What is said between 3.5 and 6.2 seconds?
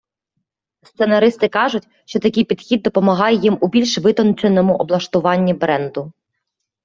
у більш витонченому облаштуванні бренду.